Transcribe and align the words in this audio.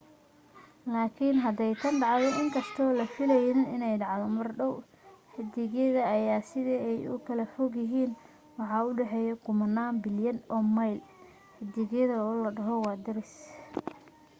laakin 0.93 1.35
haday 1.43 1.73
tan 1.81 1.95
dhacdo 2.03 2.29
inkastoo 2.43 2.87
la 2.99 3.05
filanaynin 3.17 3.71
inay 3.75 3.91
dhacdo 4.03 4.25
mar 4.37 4.49
dhaw 4.61 4.73
xidigyada 5.33 6.01
ayaa 6.15 6.37
aad 6.37 6.45
sida 6.51 6.75
ay 6.89 6.99
u 7.11 7.13
kala 7.27 7.45
fog 7.55 7.73
yihiin 7.83 8.11
waxaa 8.59 8.85
u 8.89 8.97
dhexeeyo 8.99 9.35
kumanaan 9.45 9.95
bilyan 10.03 10.37
oo 10.55 10.63
mayl 10.77 10.97
xidigyada 11.55 12.15
oo 12.27 12.33
la 12.43 12.49
dhaho 12.57 12.75
waa 12.85 12.97
daris 13.05 13.33